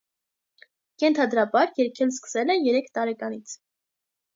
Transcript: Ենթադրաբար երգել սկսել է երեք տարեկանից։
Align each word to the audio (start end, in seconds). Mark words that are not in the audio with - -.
Ենթադրաբար 1.03 1.71
երգել 1.83 2.17
սկսել 2.17 2.59
է 2.59 2.59
երեք 2.73 2.93
տարեկանից։ 3.01 3.61